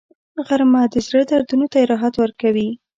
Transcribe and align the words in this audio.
غرمه 0.47 0.81
د 0.93 0.95
زړه 1.07 1.21
دردونو 1.29 1.65
ته 1.71 1.77
راحت 1.91 2.13
ورکوي 2.17 2.69